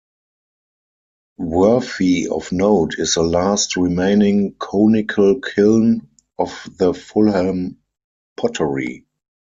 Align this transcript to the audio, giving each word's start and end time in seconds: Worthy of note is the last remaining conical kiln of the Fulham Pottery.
Worthy 1.37 2.27
of 2.27 2.51
note 2.51 2.95
is 2.97 3.13
the 3.13 3.21
last 3.21 3.75
remaining 3.77 4.55
conical 4.57 5.39
kiln 5.39 6.09
of 6.39 6.67
the 6.79 6.91
Fulham 6.95 7.77
Pottery. 8.35 9.05